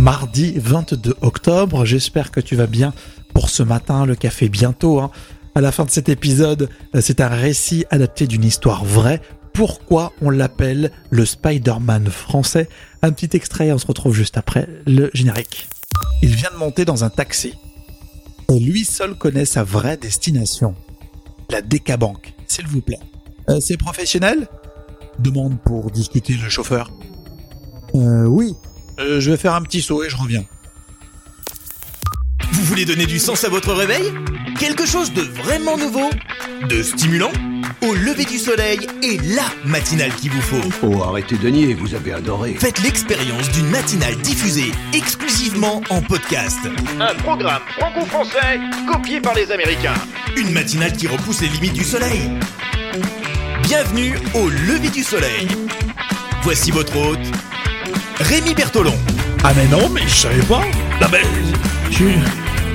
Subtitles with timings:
[0.00, 1.84] mardi 22 octobre.
[1.84, 2.94] J'espère que tu vas bien
[3.34, 4.98] pour ce matin, le café bientôt.
[4.98, 5.10] Hein.
[5.54, 9.20] À la fin de cet épisode, c'est un récit adapté d'une histoire vraie.
[9.52, 12.68] Pourquoi on l'appelle le Spider-Man français?
[13.02, 15.68] Un petit extrait, on se retrouve juste après le générique.
[16.22, 17.54] Il vient de monter dans un taxi.
[18.50, 20.74] Et lui seul connaît sa vraie destination.
[21.50, 23.00] La Décabanque, s'il vous plaît.
[23.50, 24.48] Euh, c'est professionnel?
[25.18, 26.90] Demande pour discuter le chauffeur.
[27.94, 28.54] Euh, oui.
[29.18, 30.44] Je vais faire un petit saut et je reviens.
[32.52, 34.12] Vous voulez donner du sens à votre réveil?
[34.58, 36.10] Quelque chose de vraiment nouveau?
[36.68, 37.32] De stimulant?
[37.82, 40.60] Au lever du soleil et la matinale qu'il vous faut.
[40.82, 42.54] Oh, arrêtez de nier, vous avez adoré.
[42.54, 46.58] Faites l'expérience d'une matinale diffusée exclusivement en podcast.
[47.00, 49.94] Un programme franco-français copié par les Américains.
[50.36, 52.30] Une matinale qui repousse les limites du soleil.
[53.62, 55.48] Bienvenue au lever du soleil.
[56.42, 57.18] Voici votre hôte,
[58.20, 58.92] Rémi Bertolon.
[59.42, 60.62] Ah mais non, mais je savais pas.
[61.10, 61.24] Ben,
[61.90, 62.04] je...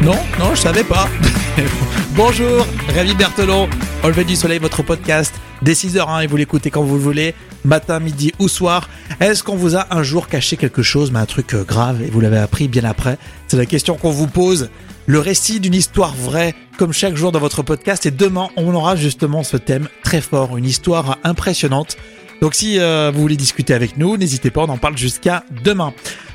[0.03, 1.07] Non, non, je savais pas.
[2.15, 3.69] Bonjour, Rémi Berthelon,
[4.03, 7.35] au lever du soleil, votre podcast, dès 6h, et vous l'écoutez quand vous le voulez,
[7.63, 8.89] matin, midi ou soir.
[9.19, 12.09] Est-ce qu'on vous a un jour caché quelque chose, mais un truc euh, grave, et
[12.09, 13.17] vous l'avez appris bien après?
[13.47, 14.69] C'est la question qu'on vous pose.
[15.05, 18.95] Le récit d'une histoire vraie, comme chaque jour dans votre podcast, et demain, on aura
[18.95, 21.97] justement ce thème très fort, une histoire impressionnante.
[22.41, 25.93] Donc si euh, vous voulez discuter avec nous, n'hésitez pas, on en parle jusqu'à demain.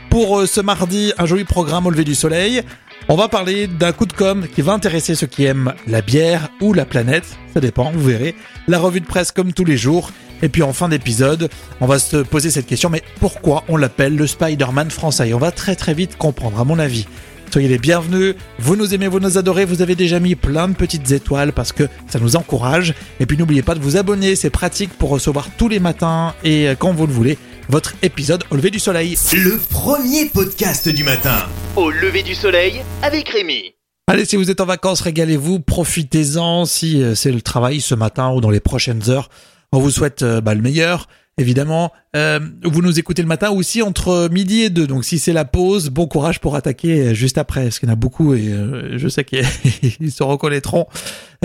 [0.08, 2.62] Pour euh, ce mardi, un joli programme au lever du soleil.
[3.08, 6.48] On va parler d'un coup de com qui va intéresser ceux qui aiment la bière
[6.60, 8.34] ou la planète, ça dépend, vous verrez.
[8.68, 10.10] La revue de presse comme tous les jours.
[10.42, 14.16] Et puis en fin d'épisode, on va se poser cette question, mais pourquoi on l'appelle
[14.16, 15.34] le Spider-Man français?
[15.34, 17.06] On va très très vite comprendre, à mon avis.
[17.50, 20.74] Soyez les bienvenus, vous nous aimez, vous nous adorez, vous avez déjà mis plein de
[20.74, 22.94] petites étoiles parce que ça nous encourage.
[23.18, 26.68] Et puis n'oubliez pas de vous abonner, c'est pratique pour recevoir tous les matins et
[26.78, 29.16] quand vous le voulez votre épisode au lever du soleil.
[29.32, 31.48] Le premier podcast du matin.
[31.74, 33.74] Au lever du soleil avec Rémi.
[34.06, 36.64] Allez, si vous êtes en vacances, régalez-vous, profitez-en.
[36.66, 39.28] Si euh, c'est le travail ce matin ou dans les prochaines heures,
[39.72, 41.08] on vous souhaite euh, bah, le meilleur.
[41.40, 44.86] Évidemment, euh, vous nous écoutez le matin aussi entre midi et deux.
[44.86, 47.64] Donc si c'est la pause, bon courage pour attaquer juste après.
[47.64, 48.54] Parce qu'il y en a beaucoup et
[48.96, 49.42] je sais qu'ils
[50.12, 50.86] se reconnaîtront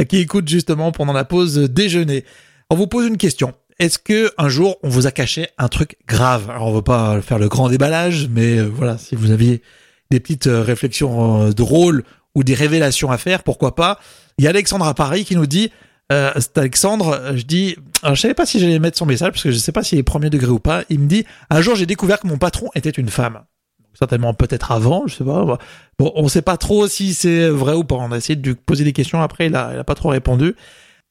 [0.09, 2.25] qui écoutent justement pendant la pause déjeuner.
[2.69, 3.53] On vous pose une question.
[3.78, 6.50] Est-ce que un jour on vous a caché un truc grave?
[6.50, 9.62] Alors on va pas faire le grand déballage, mais euh, voilà, si vous aviez
[10.12, 12.03] des petites euh, réflexions euh, drôles
[12.35, 14.00] ou des révélations à faire, pourquoi pas?
[14.38, 15.72] Il y a Alexandre à Paris qui nous dit
[16.11, 19.43] euh, c'est Alexandre, je dis, alors je savais pas si j'allais mettre son message parce
[19.43, 20.83] que je sais pas s'il est premier degré ou pas.
[20.89, 23.43] Il me dit, un jour j'ai découvert que mon patron était une femme.
[23.97, 25.57] Certainement peut-être avant, je sais pas.
[25.97, 27.95] Bon, on sait pas trop si c'est vrai ou pas.
[27.95, 30.09] On a essayé de lui poser des questions après, il a, il a pas trop
[30.09, 30.55] répondu.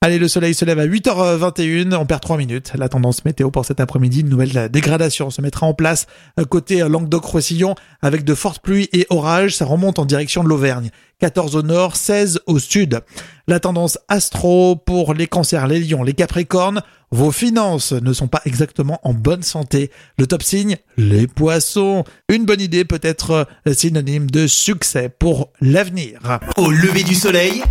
[0.00, 2.72] Allez, le soleil se lève à 8h21, on perd 3 minutes.
[2.74, 6.06] La tendance météo pour cet après-midi, une nouvelle dégradation se mettra en place
[6.50, 9.56] côté Languedoc-Roussillon avec de fortes pluies et orages.
[9.56, 10.90] Ça remonte en direction de l'Auvergne.
[11.20, 13.00] 14 au nord, 16 au sud.
[13.48, 16.82] La tendance astro pour les cancers, les lions, les capricornes.
[17.10, 19.90] Vos finances ne sont pas exactement en bonne santé.
[20.18, 22.04] Le top signe, les poissons.
[22.28, 26.40] Une bonne idée peut être synonyme de succès pour l'avenir.
[26.58, 27.62] Au lever du soleil,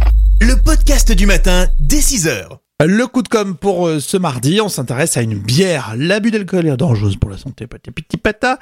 [0.43, 2.57] le podcast du matin dès 6h.
[2.85, 5.93] Le coup de com pour euh, ce mardi, on s'intéresse à une bière.
[5.95, 8.59] L'abus d'alcool est dangereuse pour la santé, petit pata.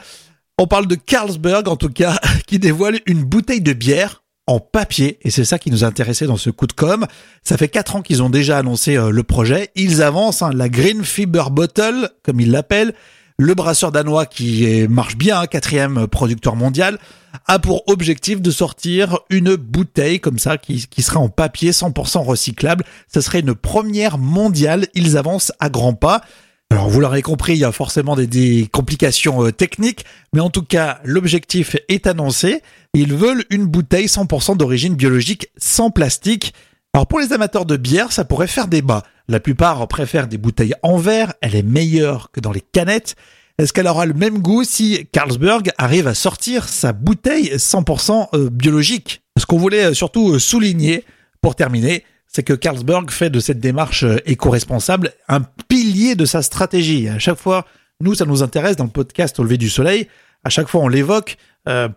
[0.59, 5.17] On parle de Carlsberg, en tout cas, qui dévoile une bouteille de bière en papier,
[5.21, 7.07] et c'est ça qui nous intéressait dans ce coup de com.
[7.43, 9.71] Ça fait quatre ans qu'ils ont déjà annoncé euh, le projet.
[9.75, 12.93] Ils avancent hein, la Green Fiber Bottle, comme ils l'appellent.
[13.41, 16.99] Le brasseur danois, qui marche bien, hein, quatrième producteur mondial,
[17.47, 22.19] a pour objectif de sortir une bouteille comme ça qui, qui sera en papier 100%
[22.19, 22.83] recyclable.
[23.11, 24.85] Ce serait une première mondiale.
[24.93, 26.21] Ils avancent à grands pas.
[26.69, 30.63] Alors vous l'aurez compris, il y a forcément des, complications euh, techniques, mais en tout
[30.63, 32.61] cas l'objectif est annoncé.
[32.93, 36.53] Ils veulent une bouteille 100% d'origine biologique sans plastique.
[36.93, 39.01] Alors pour les amateurs de bière, ça pourrait faire débat.
[39.31, 43.15] La plupart préfèrent des bouteilles en verre, elle est meilleure que dans les canettes.
[43.57, 48.49] Est-ce qu'elle aura le même goût si Carlsberg arrive à sortir sa bouteille 100% euh,
[48.49, 49.21] biologique?
[49.39, 51.05] Ce qu'on voulait euh, surtout souligner
[51.41, 55.39] pour terminer, c'est que Carlsberg fait de cette démarche éco-responsable un
[55.69, 57.07] pilier de sa stratégie.
[57.07, 57.65] À chaque fois,
[58.01, 60.09] nous, ça nous intéresse dans le podcast Au lever du soleil.
[60.43, 61.37] À chaque fois, on l'évoque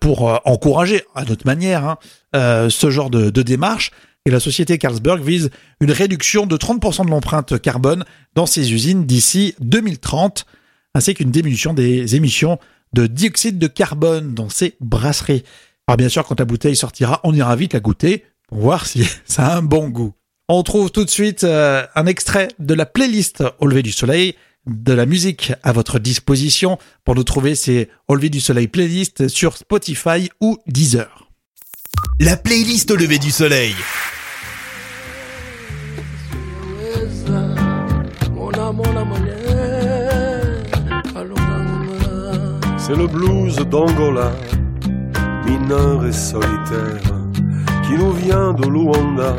[0.01, 3.91] pour encourager, à notre manière, hein, ce genre de démarche
[4.27, 5.51] et la société Carlsberg vise
[5.81, 8.05] une réduction de 30% de l'empreinte carbone
[8.35, 10.47] dans ses usines d'ici 2030,
[10.95, 12.59] ainsi qu'une diminution des émissions
[12.95, 15.45] de dioxyde de carbone dans ses brasseries.
[15.87, 19.07] Alors bien sûr, quand la bouteille sortira, on ira vite la goûter pour voir si
[19.27, 20.15] ça a un bon goût.
[20.49, 24.35] On trouve tout de suite euh, un extrait de la playlist au lever du soleil.
[24.67, 26.79] de la musique à votre disposition.
[27.05, 31.29] Pour nous trouver, c'est Au lever du soleil playlist sur Spotify ou Deezer.
[32.21, 33.75] La playlist au lever du soleil.
[42.87, 44.31] C'est le blues d'Angola,
[45.47, 47.01] mineur et solitaire,
[47.83, 49.37] qui nous vient de Luanda.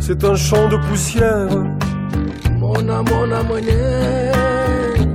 [0.00, 1.50] C'est un champ de poussière.
[2.58, 3.42] Mona mona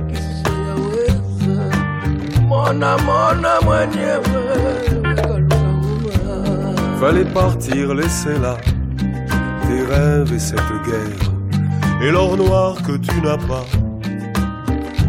[0.08, 1.64] kisiyaweza
[2.46, 4.22] Mona mona mwenyewe
[7.00, 8.56] Fallait partir, laisser là
[9.66, 11.32] tes rêves et cette guerre,
[12.02, 13.66] et l'or noir que tu n'as pas.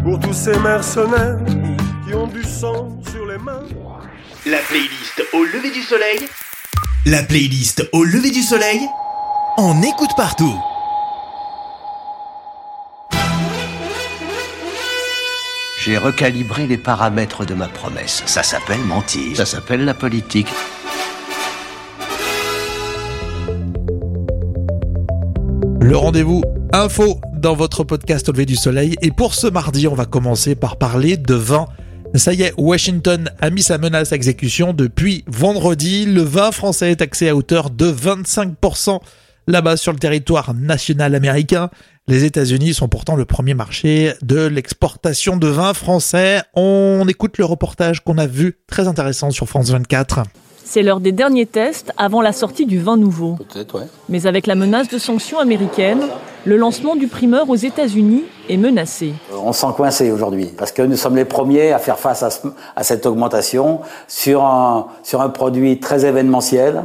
[0.02, 1.59] Pour tous ces mercenaires
[2.10, 3.62] qui ont du sang sur les mains.
[4.44, 6.18] La playlist au lever du soleil.
[7.06, 8.80] La playlist au lever du soleil.
[9.58, 10.52] On écoute partout.
[15.84, 18.24] J'ai recalibré les paramètres de ma promesse.
[18.26, 19.36] Ça s'appelle mentir.
[19.36, 20.48] Ça s'appelle la politique.
[25.80, 26.42] Le rendez-vous
[26.72, 28.96] info dans votre podcast Au lever du soleil.
[29.00, 31.66] Et pour ce mardi, on va commencer par parler de vin.
[32.16, 36.06] Ça y est, Washington a mis sa menace à exécution depuis vendredi.
[36.06, 38.98] Le vin français est taxé à hauteur de 25%
[39.46, 41.70] là-bas sur le territoire national américain.
[42.08, 46.42] Les États-Unis sont pourtant le premier marché de l'exportation de vin français.
[46.54, 50.24] On écoute le reportage qu'on a vu, très intéressant sur France 24.
[50.64, 53.38] C'est l'heure des derniers tests avant la sortie du vin nouveau.
[54.08, 56.02] Mais avec la menace de sanctions américaines,
[56.44, 59.12] le lancement du primeur aux États-Unis est menacé.
[59.44, 62.46] On s'en coincé aujourd'hui parce que nous sommes les premiers à faire face à, ce-
[62.76, 66.84] à cette augmentation sur un, sur un produit très événementiel.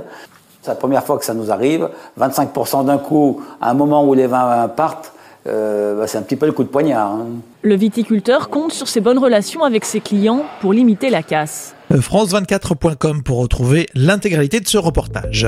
[0.62, 1.90] C'est la première fois que ça nous arrive.
[2.20, 5.14] 25% d'un coup, à un moment où les vins partent,
[5.48, 7.12] euh, bah, c'est un petit peu le coup de poignard.
[7.12, 7.26] hein.
[7.62, 11.76] Le viticulteur compte sur ses bonnes relations avec ses clients pour limiter la casse.
[11.92, 15.48] France24.com pour retrouver l'intégralité de ce reportage.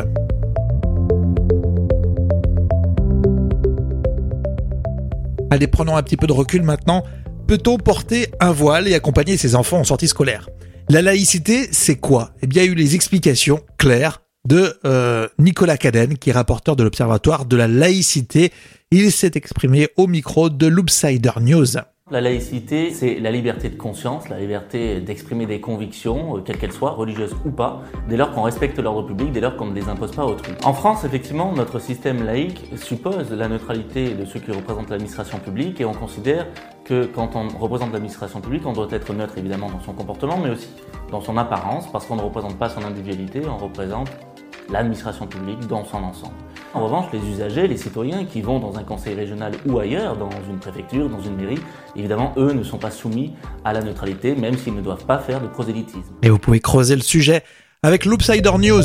[5.50, 7.04] Allez, prenons un petit peu de recul maintenant.
[7.48, 10.50] Peut-on porter un voile et accompagner ses enfants en sortie scolaire?
[10.90, 12.32] La laïcité, c'est quoi?
[12.42, 16.34] Eh bien, il y a eu les explications claires de euh, Nicolas Cadenne, qui est
[16.34, 18.52] rapporteur de l'Observatoire de la laïcité.
[18.92, 21.78] Il s'est exprimé au micro de Loopsider News.
[22.10, 26.72] La laïcité, c'est la liberté de conscience, la liberté d'exprimer des convictions, euh, quelles qu'elles
[26.72, 29.90] soient, religieuses ou pas, dès lors qu'on respecte l'ordre public, dès lors qu'on ne les
[29.90, 30.54] impose pas à autrui.
[30.64, 35.82] En France, effectivement, notre système laïque suppose la neutralité de ceux qui représentent l'administration publique
[35.82, 36.48] et on considère
[36.86, 40.52] que quand on représente l'administration publique, on doit être neutre évidemment dans son comportement, mais
[40.52, 40.70] aussi
[41.12, 44.10] dans son apparence, parce qu'on ne représente pas son individualité, on représente
[44.70, 46.36] l'administration publique dans son ensemble.
[46.74, 50.30] En revanche, les usagers, les citoyens qui vont dans un conseil régional ou ailleurs, dans
[50.50, 51.60] une préfecture, dans une mairie,
[51.96, 53.34] évidemment, eux ne sont pas soumis
[53.64, 56.14] à la neutralité, même s'ils ne doivent pas faire de prosélytisme.
[56.22, 57.44] Et vous pouvez creuser le sujet
[57.84, 58.84] avec Loopsider News.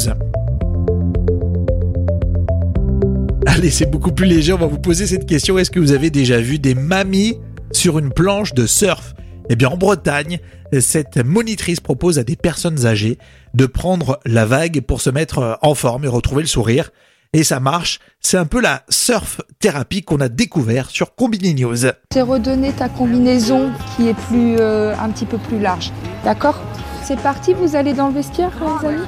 [3.47, 5.59] Allez, c'est beaucoup plus léger, on va vous poser cette question.
[5.59, 7.39] Est-ce que vous avez déjà vu des mamies
[7.73, 9.15] sur une planche de surf?
[9.51, 10.39] Eh bien, en Bretagne,
[10.81, 13.19] cette monitrice propose à des personnes âgées
[13.55, 16.91] de prendre la vague pour se mettre en forme et retrouver le sourire.
[17.35, 21.87] Et ça marche, c'est un peu la surf thérapie qu'on a découvert sur Combini News.
[22.13, 25.93] C'est redonner ta combinaison qui est plus, euh, un petit peu plus large.
[26.25, 26.61] D'accord?
[27.03, 29.07] C'est parti, vous allez dans le vestiaire, les amis?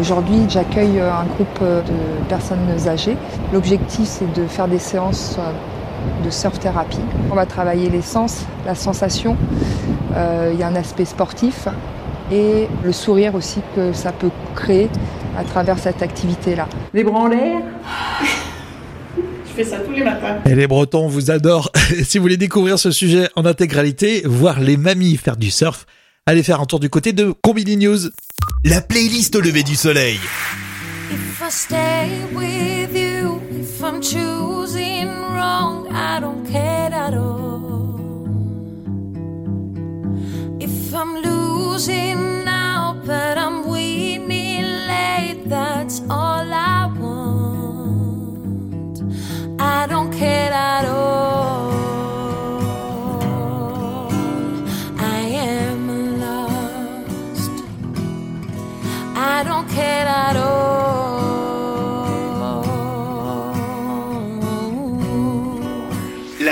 [0.00, 3.16] Aujourd'hui, j'accueille euh, un groupe euh, de personnes âgées.
[3.52, 6.98] L'objectif, c'est de faire des séances euh, de surf thérapie.
[7.30, 9.36] On va travailler les sens, la sensation.
[10.16, 11.68] Il y a un aspect sportif
[12.32, 14.90] et le sourire aussi que ça peut créer
[15.36, 16.68] à travers cette activité-là.
[16.94, 17.60] Les bras en l'air.
[19.52, 20.38] Je fais ça tous les matins.
[20.46, 21.70] Et les Bretons vous adorent.
[22.04, 25.86] si vous voulez découvrir ce sujet en intégralité, voir les mamies faire du surf,
[26.24, 27.98] allez faire un tour du côté de Combini News.
[28.64, 30.18] La playlist au lever du soleil.
[31.10, 36.61] If I stay with you, if I'm choosing wrong, I don't care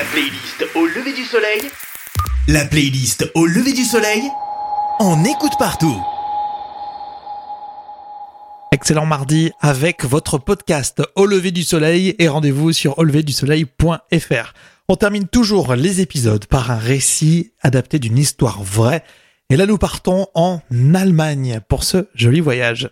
[0.00, 1.61] La playlist au lever du soleil.
[2.49, 4.23] La playlist au lever du soleil.
[4.99, 5.95] On écoute partout.
[8.73, 14.54] Excellent mardi avec votre podcast Au lever du soleil et rendez-vous sur auleverdusoleil.fr.
[14.88, 19.04] On termine toujours les épisodes par un récit adapté d'une histoire vraie.
[19.50, 20.61] Et là, nous partons en
[20.95, 22.88] Allemagne pour ce joli voyage.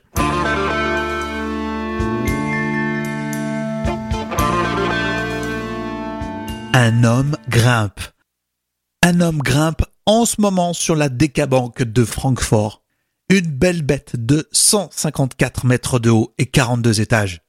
[6.74, 8.00] Un homme grimpe.
[9.02, 12.82] Un homme grimpe en ce moment sur la décabanque de Francfort.
[13.30, 17.42] Une belle bête de 154 mètres de haut et 42 étages.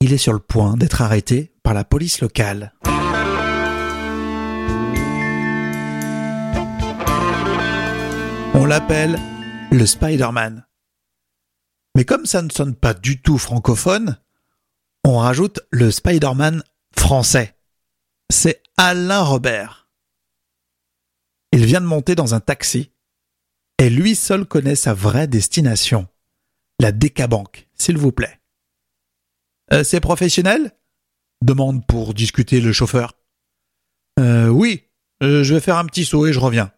[0.00, 2.72] Il est sur le point d'être arrêté par la police locale.
[8.54, 9.18] On l'appelle
[9.70, 10.66] le Spider-Man.
[11.96, 14.18] Mais comme ça ne sonne pas du tout francophone,
[15.04, 16.62] on rajoute le Spider-Man
[17.00, 17.56] français.
[18.30, 19.88] C'est Alain Robert.
[21.50, 22.92] Il vient de monter dans un taxi
[23.78, 26.06] et lui seul connaît sa vraie destination,
[26.78, 28.38] la Décabanque, s'il vous plaît.
[29.72, 30.72] Euh, c'est professionnel?
[31.42, 33.14] Demande pour discuter le chauffeur.
[34.20, 34.84] Euh, oui,
[35.22, 36.70] euh, je vais faire un petit saut et je reviens.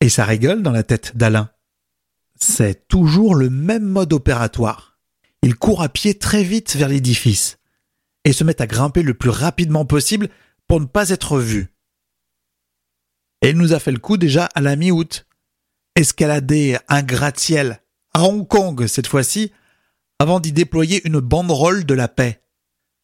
[0.00, 1.50] Et ça rigole dans la tête d'Alain.
[2.36, 4.98] C'est toujours le même mode opératoire.
[5.42, 7.58] Il court à pied très vite vers l'édifice
[8.24, 10.28] et se met à grimper le plus rapidement possible
[10.68, 11.68] pour ne pas être vu.
[13.42, 15.26] Et il nous a fait le coup déjà à la mi-août
[15.96, 17.80] escalader un gratte-ciel
[18.14, 19.52] à Hong Kong cette fois-ci,
[20.18, 22.42] avant d'y déployer une banderole de la paix.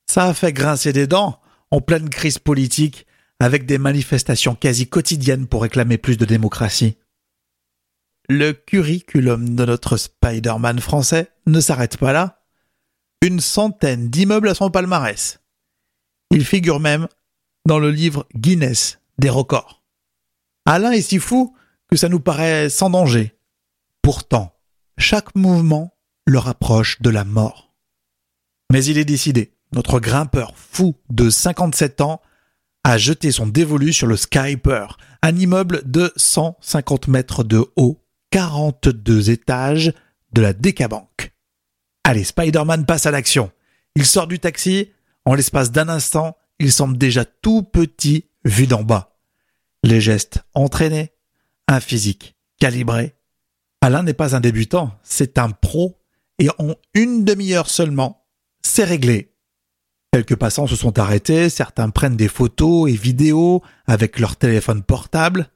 [0.07, 3.07] Ça a fait grincer des dents en pleine crise politique,
[3.41, 6.97] avec des manifestations quasi quotidiennes pour réclamer plus de démocratie.
[8.29, 12.38] Le curriculum de notre Spider-Man français ne s'arrête pas là.
[13.23, 15.41] Une centaine d'immeubles à son palmarès.
[16.31, 17.09] Il figure même
[17.67, 19.83] dans le livre Guinness des records.
[20.67, 21.57] Alain est si fou
[21.91, 23.35] que ça nous paraît sans danger.
[24.03, 24.55] Pourtant,
[24.99, 25.93] chaque mouvement
[26.27, 27.75] le rapproche de la mort.
[28.71, 29.55] Mais il est décidé.
[29.73, 32.21] Notre grimpeur fou de 57 ans
[32.85, 39.31] a jeté son dévolu sur le Skyper, un immeuble de 150 mètres de haut, 42
[39.31, 39.93] étages
[40.33, 41.33] de la Décabanque.
[42.09, 43.53] Allez, Spider-Man passe à l'action.
[43.95, 44.93] Il sort du taxi.
[45.27, 49.19] En l'espace d'un instant, il semble déjà tout petit vu d'en bas.
[49.83, 51.12] Les gestes entraînés,
[51.67, 53.15] un physique calibré.
[53.83, 56.00] Alain n'est pas un débutant, c'est un pro
[56.38, 58.25] et en une demi-heure seulement,
[58.62, 59.35] c'est réglé.
[60.11, 65.50] Quelques passants se sont arrêtés, certains prennent des photos et vidéos avec leur téléphone portable.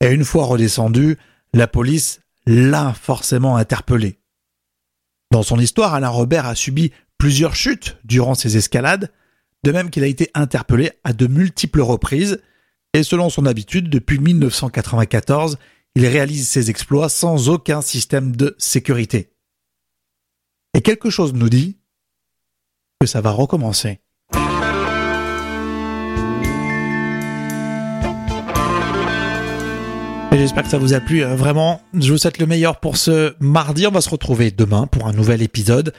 [0.00, 1.18] Et une fois redescendu,
[1.52, 4.20] la police l'a forcément interpellé.
[5.30, 9.12] Dans son histoire, Alain Robert a subi plusieurs chutes durant ses escalades,
[9.64, 12.40] de même qu'il a été interpellé à de multiples reprises
[12.96, 15.58] et selon son habitude, depuis 1994,
[15.96, 19.34] il réalise ses exploits sans aucun système de sécurité.
[20.72, 21.78] Et quelque chose nous dit
[22.98, 24.00] que ça va recommencer.
[30.38, 31.24] J'espère que ça vous a plu.
[31.24, 33.86] Euh, vraiment, je vous souhaite le meilleur pour ce mardi.
[33.86, 35.94] On va se retrouver demain pour un nouvel épisode.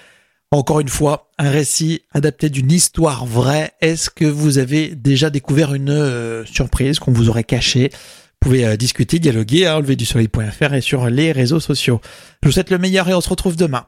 [0.51, 3.72] Encore une fois, un récit adapté d'une histoire vraie.
[3.82, 7.89] Est-ce que vous avez déjà découvert une euh, surprise qu'on vous aurait cachée?
[7.91, 12.00] Vous pouvez euh, discuter, dialoguer à hein, enleverdusoleil.fr et sur les réseaux sociaux.
[12.44, 13.88] Je vous souhaite le meilleur et on se retrouve demain.